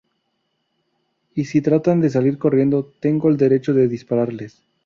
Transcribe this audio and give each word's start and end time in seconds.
Y 1.35 1.45
si 1.45 1.61
tratan 1.61 2.01
de 2.01 2.09
salir 2.09 2.39
corriendo, 2.39 2.91
tengo 2.99 3.29
el 3.29 3.37
derecho 3.37 3.75
de 3.75 3.87
dispararles. 3.87 4.63